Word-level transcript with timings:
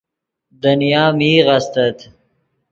دنیا 0.63 1.05
میغ 1.19 1.45
استت 1.57 1.97